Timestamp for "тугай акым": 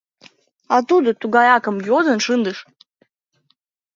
1.21-1.77